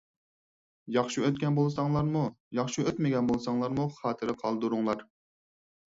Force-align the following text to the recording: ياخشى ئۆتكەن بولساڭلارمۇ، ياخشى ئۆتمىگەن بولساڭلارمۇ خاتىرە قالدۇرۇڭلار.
ياخشى 0.95 1.23
ئۆتكەن 1.27 1.59
بولساڭلارمۇ، 1.59 2.23
ياخشى 2.61 2.85
ئۆتمىگەن 2.87 3.31
بولساڭلارمۇ 3.33 3.87
خاتىرە 3.99 4.37
قالدۇرۇڭلار. 4.45 5.05